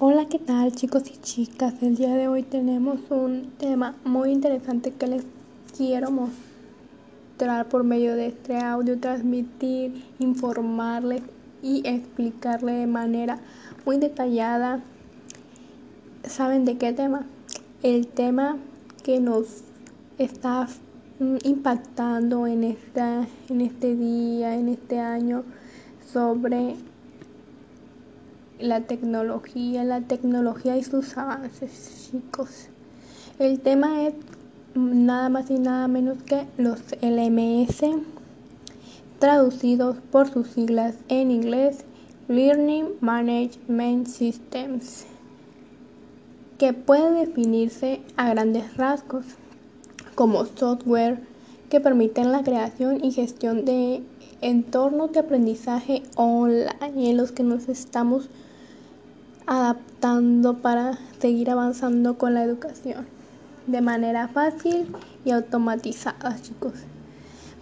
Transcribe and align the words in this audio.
Hola, 0.00 0.26
¿qué 0.28 0.40
tal 0.40 0.72
chicos 0.72 1.04
y 1.08 1.16
chicas? 1.18 1.80
El 1.80 1.94
día 1.94 2.16
de 2.16 2.26
hoy 2.26 2.42
tenemos 2.42 2.98
un 3.10 3.52
tema 3.58 3.94
muy 4.04 4.32
interesante 4.32 4.90
que 4.90 5.06
les 5.06 5.24
quiero 5.76 6.10
mostrar 6.10 7.68
por 7.68 7.84
medio 7.84 8.16
de 8.16 8.26
este 8.26 8.56
audio, 8.56 8.98
transmitir, 8.98 10.04
informarles 10.18 11.22
y 11.62 11.86
explicarle 11.88 12.72
de 12.72 12.88
manera 12.88 13.38
muy 13.86 13.98
detallada. 13.98 14.82
¿Saben 16.24 16.64
de 16.64 16.76
qué 16.76 16.92
tema? 16.92 17.24
El 17.84 18.08
tema 18.08 18.56
que 19.04 19.20
nos 19.20 19.62
está 20.18 20.66
mm, 21.20 21.36
impactando 21.44 22.48
en, 22.48 22.64
esta, 22.64 23.28
en 23.48 23.60
este 23.60 23.94
día, 23.94 24.56
en 24.56 24.70
este 24.70 24.98
año, 24.98 25.44
sobre 26.12 26.74
la 28.58 28.82
tecnología, 28.82 29.84
la 29.84 30.00
tecnología 30.00 30.76
y 30.76 30.84
sus 30.84 31.16
avances, 31.16 32.10
chicos. 32.10 32.68
El 33.38 33.60
tema 33.60 34.06
es 34.06 34.14
nada 34.74 35.28
más 35.28 35.50
y 35.50 35.58
nada 35.58 35.88
menos 35.88 36.22
que 36.22 36.46
los 36.56 36.80
LMS, 37.00 37.82
traducidos 39.18 39.96
por 40.10 40.28
sus 40.28 40.48
siglas 40.48 40.96
en 41.08 41.30
inglés, 41.30 41.84
Learning 42.28 42.86
Management 43.00 44.06
Systems, 44.06 45.06
que 46.58 46.72
puede 46.72 47.26
definirse 47.26 48.00
a 48.16 48.30
grandes 48.30 48.76
rasgos 48.76 49.26
como 50.14 50.46
software 50.46 51.33
que 51.70 51.80
permiten 51.80 52.32
la 52.32 52.42
creación 52.42 53.04
y 53.04 53.12
gestión 53.12 53.64
de 53.64 54.02
entornos 54.40 55.12
de 55.12 55.20
aprendizaje 55.20 56.02
online 56.16 57.10
en 57.10 57.16
los 57.16 57.32
que 57.32 57.42
nos 57.42 57.68
estamos 57.68 58.28
adaptando 59.46 60.58
para 60.58 60.98
seguir 61.18 61.50
avanzando 61.50 62.16
con 62.18 62.34
la 62.34 62.42
educación 62.42 63.06
de 63.66 63.80
manera 63.80 64.28
fácil 64.28 64.86
y 65.24 65.30
automatizada, 65.30 66.36
chicos. 66.40 66.72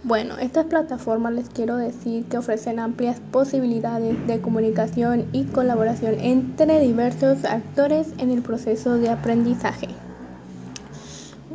Bueno, 0.03 0.37
estas 0.37 0.65
plataformas 0.65 1.31
les 1.31 1.47
quiero 1.47 1.77
decir 1.77 2.25
que 2.25 2.37
ofrecen 2.37 2.79
amplias 2.79 3.21
posibilidades 3.31 4.27
de 4.27 4.41
comunicación 4.41 5.25
y 5.31 5.45
colaboración 5.45 6.15
entre 6.19 6.81
diversos 6.81 7.45
actores 7.45 8.09
en 8.17 8.29
el 8.29 8.41
proceso 8.41 8.97
de 8.97 9.09
aprendizaje. 9.09 9.87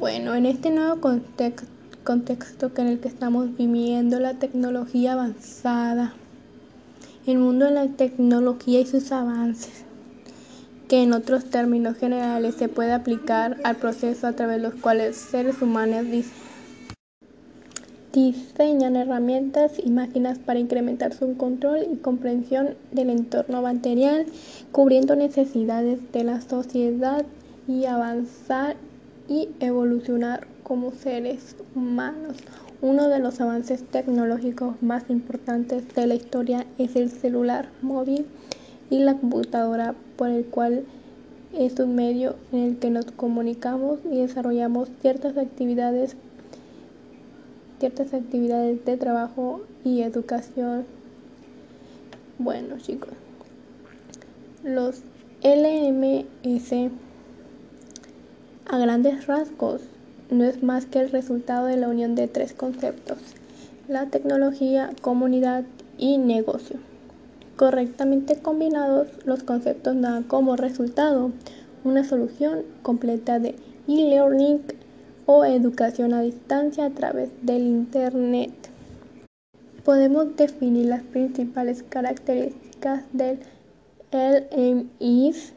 Bueno, 0.00 0.34
en 0.34 0.46
este 0.46 0.70
nuevo 0.70 0.98
contexto, 1.00 1.66
contexto 2.04 2.70
en 2.76 2.86
el 2.86 3.00
que 3.00 3.08
estamos 3.08 3.56
viviendo, 3.56 4.20
la 4.20 4.34
tecnología 4.34 5.12
avanzada, 5.12 6.14
el 7.26 7.38
mundo 7.38 7.66
de 7.66 7.72
la 7.72 7.88
tecnología 7.88 8.80
y 8.80 8.86
sus 8.86 9.12
avances, 9.12 9.84
que 10.88 11.02
en 11.02 11.12
otros 11.12 11.44
términos 11.44 11.98
generales 11.98 12.54
se 12.54 12.68
puede 12.68 12.92
aplicar 12.92 13.58
al 13.64 13.76
proceso 13.76 14.26
a 14.26 14.32
través 14.32 14.56
de 14.56 14.62
los 14.62 14.74
cuales 14.80 15.16
seres 15.16 15.60
humanos 15.60 16.06
diseñan 18.12 18.96
herramientas 18.96 19.72
y 19.82 19.90
máquinas 19.90 20.38
para 20.38 20.58
incrementar 20.58 21.12
su 21.12 21.36
control 21.36 21.86
y 21.92 21.96
comprensión 21.96 22.74
del 22.90 23.10
entorno 23.10 23.60
material, 23.60 24.26
cubriendo 24.72 25.14
necesidades 25.14 26.00
de 26.12 26.24
la 26.24 26.40
sociedad 26.40 27.26
y 27.68 27.84
avanzar 27.84 28.76
y 29.28 29.50
evolucionar 29.60 30.46
como 30.68 30.92
seres 30.92 31.56
humanos. 31.74 32.36
Uno 32.82 33.08
de 33.08 33.18
los 33.18 33.40
avances 33.40 33.82
tecnológicos 33.82 34.80
más 34.82 35.08
importantes 35.08 35.92
de 35.94 36.06
la 36.06 36.14
historia 36.14 36.66
es 36.76 36.94
el 36.94 37.10
celular 37.10 37.70
móvil 37.80 38.26
y 38.90 38.98
la 38.98 39.14
computadora 39.14 39.94
por 40.16 40.28
el 40.28 40.44
cual 40.44 40.84
es 41.54 41.80
un 41.80 41.94
medio 41.94 42.36
en 42.52 42.58
el 42.60 42.76
que 42.76 42.90
nos 42.90 43.06
comunicamos 43.06 43.98
y 44.04 44.18
desarrollamos 44.18 44.90
ciertas 45.00 45.38
actividades 45.38 46.16
ciertas 47.80 48.12
actividades 48.12 48.84
de 48.84 48.96
trabajo 48.96 49.62
y 49.84 50.02
educación. 50.02 50.84
Bueno, 52.38 52.76
chicos. 52.78 53.10
Los 54.64 55.02
LMS 55.42 56.90
a 58.66 58.78
grandes 58.78 59.26
rasgos 59.26 59.82
no 60.30 60.44
es 60.44 60.62
más 60.62 60.86
que 60.86 61.00
el 61.00 61.10
resultado 61.10 61.66
de 61.66 61.76
la 61.76 61.88
unión 61.88 62.14
de 62.14 62.28
tres 62.28 62.52
conceptos, 62.52 63.18
la 63.88 64.06
tecnología, 64.06 64.90
comunidad 65.00 65.64
y 65.96 66.18
negocio. 66.18 66.78
Correctamente 67.56 68.36
combinados, 68.36 69.08
los 69.24 69.42
conceptos 69.42 70.00
dan 70.00 70.22
como 70.22 70.56
resultado 70.56 71.32
una 71.84 72.04
solución 72.04 72.62
completa 72.82 73.38
de 73.38 73.56
e-learning 73.88 74.62
o 75.26 75.44
educación 75.44 76.14
a 76.14 76.20
distancia 76.20 76.86
a 76.86 76.90
través 76.90 77.30
del 77.42 77.62
Internet. 77.62 78.52
Podemos 79.84 80.36
definir 80.36 80.86
las 80.86 81.02
principales 81.02 81.82
características 81.82 83.04
del 83.12 83.40
LMIS, 84.12 85.54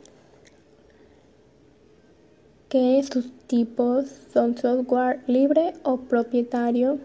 que 2.71 3.03
sus 3.03 3.33
tipos 3.47 4.05
son 4.33 4.57
software 4.57 5.19
libre 5.27 5.73
o 5.83 5.97
propietario, 5.97 6.99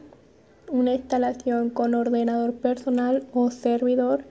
una 0.70 0.94
instalación 0.94 1.70
con 1.70 1.96
ordenador 1.96 2.54
personal 2.54 3.26
o 3.32 3.50
servidor, 3.50 4.22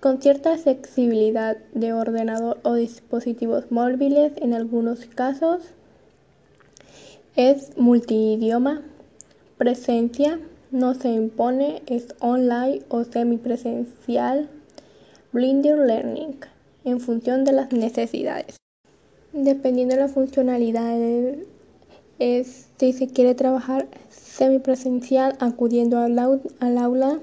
con 0.00 0.22
cierta 0.22 0.56
flexibilidad 0.56 1.58
de 1.74 1.92
ordenador 1.92 2.58
o 2.62 2.72
dispositivos 2.72 3.70
móviles 3.70 4.32
en 4.36 4.54
algunos 4.54 5.04
casos. 5.04 5.64
Es 7.36 7.76
multidioma, 7.76 8.80
presencia, 9.58 10.40
no 10.70 10.94
se 10.94 11.10
impone, 11.10 11.82
es 11.88 12.14
online 12.20 12.80
o 12.88 13.04
semipresencial, 13.04 14.48
blended 15.30 15.76
learning, 15.76 16.40
en 16.84 17.00
función 17.00 17.44
de 17.44 17.52
las 17.52 17.70
necesidades. 17.70 18.57
Dependiendo 19.40 19.94
de 19.94 20.00
la 20.00 20.08
funcionalidad, 20.08 20.98
es 22.18 22.66
si 22.76 22.92
se 22.92 23.06
quiere 23.06 23.36
trabajar 23.36 23.86
semipresencial 24.10 25.36
acudiendo 25.38 25.98
al, 25.98 26.18
al 26.58 26.76
aula 26.76 27.20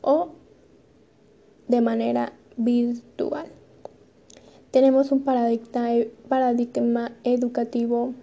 o 0.00 0.30
de 1.68 1.82
manera 1.82 2.32
virtual. 2.56 3.48
Tenemos 4.70 5.12
un 5.12 5.24
paradigma, 5.24 7.12
educativo 7.22 8.14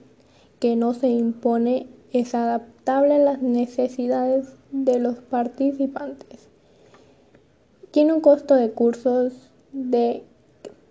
que 0.59 0.75
no 0.75 0.95
se 0.95 1.09
impone, 1.09 1.85
es 2.13 2.33
adaptable 2.33 3.13
a 3.13 3.19
las 3.19 3.43
necesidades 3.43 4.55
de 4.71 4.97
los 4.97 5.17
participantes. 5.17 6.47
Tiene 7.91 8.13
un 8.13 8.21
costo 8.21 8.55
de 8.55 8.71
cursos 8.71 9.51
de 9.71 10.23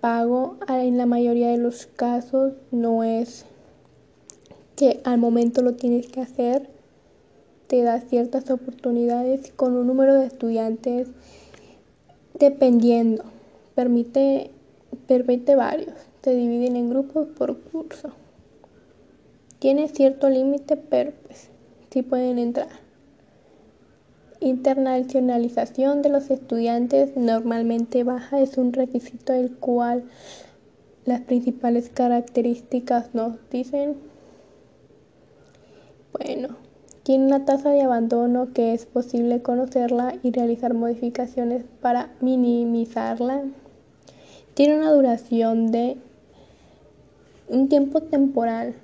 pago, 0.00 0.56
en 0.68 0.96
la 0.96 1.06
mayoría 1.06 1.48
de 1.48 1.58
los 1.58 1.86
casos 1.86 2.54
no 2.70 3.04
es 3.04 3.44
que 4.76 5.00
al 5.04 5.18
momento 5.18 5.62
lo 5.62 5.74
tienes 5.74 6.08
que 6.08 6.20
hacer, 6.20 6.70
te 7.66 7.82
da 7.82 8.00
ciertas 8.00 8.50
oportunidades 8.50 9.52
con 9.54 9.76
un 9.76 9.86
número 9.86 10.14
de 10.14 10.26
estudiantes 10.26 11.08
Dependiendo, 12.40 13.24
permite, 13.74 14.50
permite 15.06 15.56
varios, 15.56 15.92
se 16.22 16.34
dividen 16.34 16.74
en 16.74 16.88
grupos 16.88 17.26
por 17.36 17.58
curso. 17.58 18.12
Tiene 19.58 19.88
cierto 19.88 20.30
límite, 20.30 20.78
pero 20.78 21.12
pues 21.26 21.50
sí 21.90 22.00
pueden 22.00 22.38
entrar. 22.38 22.68
Internacionalización 24.42 26.00
de 26.00 26.08
los 26.08 26.30
estudiantes 26.30 27.14
normalmente 27.14 28.04
baja 28.04 28.40
es 28.40 28.56
un 28.56 28.72
requisito 28.72 29.34
del 29.34 29.54
cual 29.54 30.04
las 31.04 31.20
principales 31.20 31.90
características 31.90 33.14
nos 33.14 33.34
dicen. 33.50 33.96
Bueno, 36.14 36.56
tiene 37.02 37.26
una 37.26 37.44
tasa 37.44 37.68
de 37.68 37.82
abandono 37.82 38.54
que 38.54 38.72
es 38.72 38.86
posible 38.86 39.42
conocerla 39.42 40.14
y 40.22 40.30
realizar 40.30 40.72
modificaciones 40.72 41.64
para 41.82 42.10
minimizarla. 42.20 43.44
Tiene 44.54 44.78
una 44.78 44.90
duración 44.90 45.70
de 45.70 45.98
un 47.48 47.68
tiempo 47.68 48.00
temporal. 48.00 48.74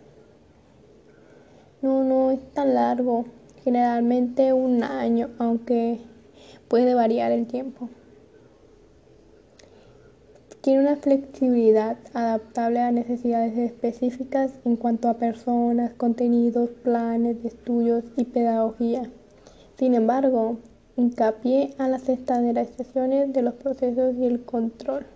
No, 1.80 2.04
no 2.04 2.30
es 2.30 2.40
tan 2.52 2.74
largo. 2.74 3.24
Generalmente 3.66 4.52
un 4.52 4.84
año, 4.84 5.30
aunque 5.40 5.98
puede 6.68 6.94
variar 6.94 7.32
el 7.32 7.48
tiempo. 7.48 7.88
Tiene 10.60 10.82
una 10.82 10.94
flexibilidad 10.94 11.96
adaptable 12.14 12.78
a 12.78 12.92
necesidades 12.92 13.58
específicas 13.58 14.52
en 14.64 14.76
cuanto 14.76 15.08
a 15.08 15.14
personas, 15.14 15.92
contenidos, 15.94 16.70
planes 16.84 17.42
de 17.42 17.48
estudios 17.48 18.04
y 18.16 18.26
pedagogía. 18.26 19.10
Sin 19.76 19.94
embargo, 19.94 20.58
hincapié 20.96 21.74
a 21.78 21.88
las 21.88 22.08
estandarizaciones 22.08 23.32
de 23.32 23.42
los 23.42 23.54
procesos 23.54 24.14
y 24.14 24.26
el 24.26 24.44
control. 24.44 25.06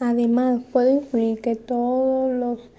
Además, 0.00 0.62
puedo 0.72 0.90
inferir 0.90 1.42
que 1.42 1.56
todos 1.56 2.32
los 2.32 2.70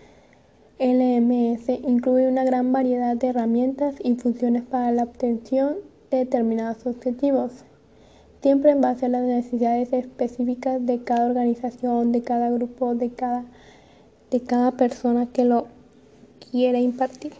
LMS 0.79 1.69
incluyen 1.69 2.33
una 2.33 2.43
gran 2.43 2.71
variedad 2.71 3.17
de 3.17 3.27
herramientas 3.27 3.95
y 4.03 4.13
funciones 4.13 4.61
para 4.61 4.91
la 4.91 5.03
obtención 5.03 5.77
de 6.11 6.17
determinados 6.17 6.85
objetivos, 6.85 7.63
siempre 8.43 8.71
en 8.71 8.81
base 8.81 9.07
a 9.07 9.09
las 9.09 9.23
necesidades 9.23 9.91
específicas 9.91 10.85
de 10.85 11.03
cada 11.03 11.25
organización, 11.25 12.11
de 12.11 12.21
cada 12.21 12.51
grupo, 12.51 12.93
de 12.93 13.09
cada, 13.09 13.45
de 14.29 14.39
cada 14.41 14.71
persona 14.73 15.25
que 15.25 15.45
lo 15.45 15.65
quiere 16.51 16.79
impartir. 16.79 17.33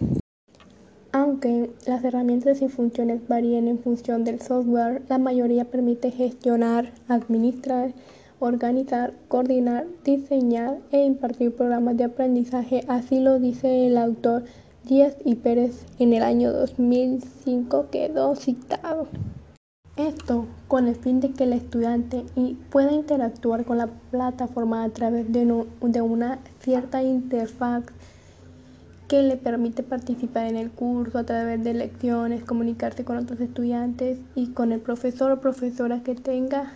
Aunque 1.11 1.69
las 1.85 2.03
herramientas 2.03 2.63
y 2.63 2.69
funciones 2.69 3.27
varíen 3.27 3.67
en 3.67 3.77
función 3.77 4.23
del 4.23 4.41
software, 4.41 5.03
la 5.09 5.19
mayoría 5.19 5.65
permite 5.65 6.09
gestionar, 6.09 6.91
administrar, 7.07 7.93
organizar, 8.39 9.13
coordinar, 9.27 9.85
diseñar 10.03 10.77
e 10.91 11.03
impartir 11.03 11.55
programas 11.55 11.97
de 11.97 12.05
aprendizaje. 12.05 12.83
Así 12.87 13.19
lo 13.19 13.39
dice 13.39 13.87
el 13.87 13.97
autor 13.97 14.43
Díaz 14.87 15.17
y 15.25 15.35
Pérez 15.35 15.85
en 15.99 16.13
el 16.13 16.23
año 16.23 16.53
2005 16.53 17.87
quedó 17.91 18.35
citado. 18.35 19.07
Esto 19.97 20.45
con 20.67 20.87
el 20.87 20.95
fin 20.95 21.19
de 21.19 21.31
que 21.31 21.45
el 21.45 21.53
estudiante 21.53 22.23
pueda 22.69 22.91
interactuar 22.91 23.65
con 23.65 23.79
la 23.79 23.87
plataforma 24.11 24.83
a 24.83 24.89
través 24.89 25.31
de, 25.31 25.65
de 25.81 26.01
una 26.01 26.39
cierta 26.59 27.01
interfaz 27.01 27.83
que 29.07 29.23
le 29.23 29.37
permite 29.37 29.83
participar 29.83 30.47
en 30.47 30.57
el 30.57 30.69
curso 30.69 31.17
a 31.17 31.23
través 31.23 31.63
de 31.63 31.73
lecciones, 31.73 32.43
comunicarse 32.43 33.05
con 33.05 33.17
otros 33.17 33.39
estudiantes 33.39 34.19
y 34.35 34.47
con 34.47 34.71
el 34.71 34.81
profesor 34.81 35.31
o 35.31 35.41
profesora 35.41 36.03
que 36.03 36.13
tenga 36.13 36.73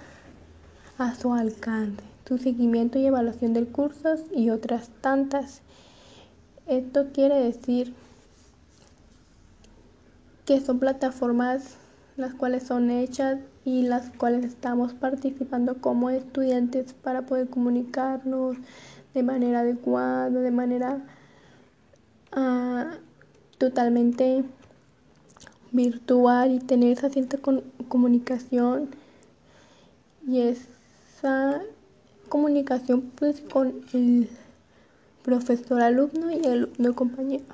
a 1.02 1.16
su 1.16 1.34
alcance, 1.34 2.04
su 2.28 2.38
seguimiento 2.38 3.00
y 3.00 3.08
evaluación 3.08 3.54
del 3.54 3.68
curso 3.68 4.16
y 4.36 4.52
otras 4.52 4.90
tantas. 5.02 5.62
Esto 6.68 7.08
quiere 7.12 7.36
decir 7.36 7.94
que 10.46 10.62
son 10.62 10.80
plataformas 10.80 11.78
las 12.18 12.36
cuales 12.36 12.64
son 12.64 12.92
hechas 12.92 13.40
y 13.66 13.82
las 13.82 14.12
cuales 14.12 14.46
estamos 14.46 14.94
participando 14.94 15.82
como 15.82 16.12
estudiantes 16.12 16.94
para 16.94 17.24
poder 17.24 17.50
comunicarnos 17.50 18.58
de 19.16 19.24
manera 19.24 19.62
adecuada, 19.62 20.30
de 20.30 20.52
manera 20.52 21.02
uh, 22.36 22.96
totalmente 23.58 24.44
virtual 25.72 26.52
y 26.52 26.60
tener 26.60 26.92
esa 26.92 27.10
cierta 27.10 27.40
comunicación 27.88 28.90
y 30.28 30.42
esa 31.22 31.62
comunicación 32.30 33.12
pues 33.16 33.42
con 33.42 33.82
el 33.94 34.30
profesor 35.24 35.82
alumno 35.82 36.32
y 36.32 36.38
el 36.38 36.52
alumno 36.52 36.96
compañero. 36.96 37.46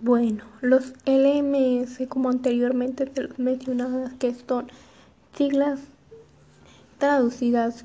Bueno, 0.00 0.44
los 0.60 0.94
LMS 1.06 2.08
como 2.08 2.30
anteriormente 2.30 3.10
se 3.14 3.22
los 3.22 3.38
mencionaba 3.38 4.10
que 4.18 4.34
son 4.34 4.66
siglas 5.36 5.80
traducidas 6.98 7.84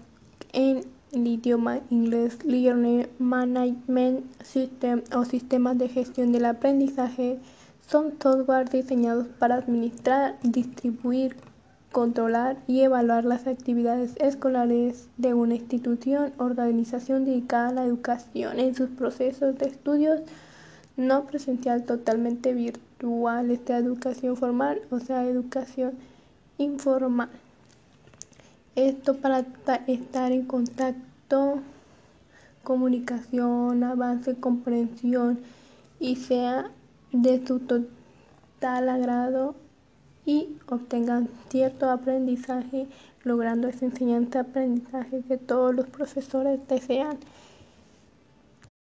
en 0.53 0.85
el 1.11 1.27
idioma 1.27 1.81
inglés 1.91 2.43
Learning 2.43 3.07
Management 3.19 4.25
System 4.41 5.03
o 5.15 5.23
sistemas 5.23 5.77
de 5.77 5.89
gestión 5.89 6.31
del 6.31 6.45
aprendizaje 6.45 7.39
son 7.87 8.15
software 8.21 8.69
diseñados 8.69 9.27
para 9.37 9.55
administrar, 9.55 10.39
distribuir, 10.41 11.35
controlar 11.95 12.57
y 12.67 12.81
evaluar 12.81 13.23
las 13.23 13.47
actividades 13.47 14.17
escolares 14.17 15.07
de 15.15 15.33
una 15.33 15.55
institución 15.55 16.33
o 16.37 16.43
organización 16.43 17.23
dedicada 17.23 17.69
a 17.69 17.71
la 17.71 17.85
educación 17.85 18.59
en 18.59 18.75
sus 18.75 18.89
procesos 18.89 19.57
de 19.57 19.67
estudios 19.67 20.19
no 20.97 21.23
presencial 21.23 21.85
totalmente 21.85 22.53
virtual, 22.53 23.49
esta 23.49 23.77
educación 23.77 24.35
formal, 24.35 24.81
o 24.89 24.99
sea, 24.99 25.23
educación 25.23 25.93
informal. 26.57 27.29
Esto 28.75 29.15
para 29.15 29.45
estar 29.87 30.33
en 30.33 30.43
contacto, 30.43 31.61
comunicación, 32.65 33.85
avance, 33.85 34.35
comprensión 34.35 35.39
y 36.01 36.17
sea 36.17 36.71
de 37.13 37.47
su 37.47 37.59
total 37.61 38.89
agrado 38.89 39.55
y 40.25 40.57
obtengan 40.67 41.29
cierto 41.49 41.89
aprendizaje, 41.89 42.87
logrando 43.23 43.67
esa 43.67 43.85
enseñanza-aprendizaje 43.85 45.21
que 45.27 45.37
todos 45.37 45.75
los 45.75 45.87
profesores 45.87 46.59
desean. 46.67 47.17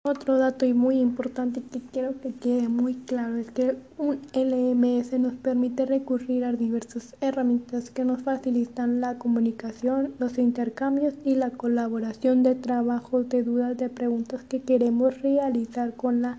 Otro 0.07 0.37
dato 0.37 0.67
y 0.67 0.75
muy 0.75 0.99
importante 0.99 1.63
que 1.63 1.81
quiero 1.81 2.21
que 2.21 2.35
quede 2.35 2.69
muy 2.69 2.93
claro 2.93 3.37
es 3.37 3.51
que 3.51 3.79
un 3.97 4.21
LMS 4.35 5.19
nos 5.19 5.33
permite 5.33 5.87
recurrir 5.87 6.45
a 6.45 6.53
diversas 6.53 7.17
herramientas 7.23 7.89
que 7.89 8.05
nos 8.05 8.23
facilitan 8.23 9.01
la 9.01 9.17
comunicación, 9.17 10.13
los 10.19 10.37
intercambios 10.37 11.15
y 11.25 11.37
la 11.37 11.49
colaboración 11.49 12.43
de 12.43 12.55
trabajos, 12.55 13.31
de 13.31 13.45
dudas, 13.45 13.79
de 13.79 13.89
preguntas 13.89 14.45
que 14.45 14.61
queremos 14.61 15.23
realizar 15.23 15.95
con 15.95 16.21
la 16.21 16.37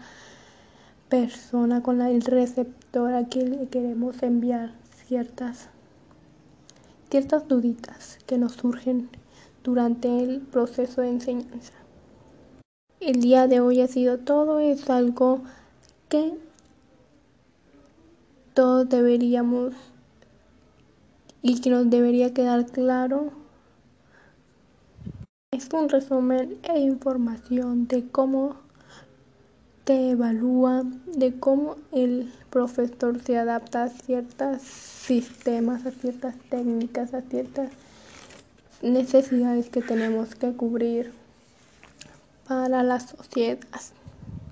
persona, 1.10 1.82
con 1.82 2.02
el 2.02 2.22
receptor 2.22 3.16
a 3.16 3.26
quien 3.26 3.58
le 3.58 3.68
queremos 3.68 4.22
enviar 4.22 4.74
ciertas, 5.08 5.70
ciertas 7.10 7.48
duditas 7.48 8.18
que 8.26 8.38
nos 8.38 8.54
surgen 8.54 9.10
durante 9.64 10.24
el 10.24 10.42
proceso 10.42 11.02
de 11.02 11.10
enseñanza 11.10 11.74
el 13.06 13.22
día 13.22 13.48
de 13.48 13.60
hoy 13.60 13.82
ha 13.82 13.88
sido 13.88 14.18
todo, 14.18 14.60
es 14.60 14.90
algo 14.90 15.42
que 16.10 16.34
todos 18.56 18.90
deberíamos 18.90 19.76
y 21.44 21.62
que 21.62 21.70
nos 21.70 21.88
debería 21.90 22.34
quedar 22.34 22.66
claro. 22.66 23.32
Es 25.52 25.70
un 25.72 25.88
resumen 25.90 26.58
e 26.64 26.80
información 26.80 27.88
de 27.88 28.10
cómo 28.10 28.56
te 29.86 30.10
evalúa, 30.10 30.84
de 31.06 31.40
cómo 31.40 31.78
el 31.92 32.34
profesor 32.50 33.22
se 33.24 33.38
adapta 33.38 33.84
a 33.84 33.90
ciertos 33.90 34.62
sistemas, 34.64 35.86
a 35.86 35.92
ciertas 35.92 36.36
técnicas, 36.50 37.14
a 37.14 37.22
ciertas 37.22 37.70
necesidades 38.82 39.70
que 39.70 39.82
tenemos 39.82 40.34
que 40.34 40.54
cubrir 40.54 41.14
para 42.48 42.82
la 42.84 43.00
sociedad. 43.00 43.60